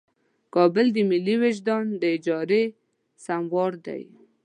[0.55, 2.63] کابل د ملي وجدان د اجارې
[3.25, 4.03] سموار دی.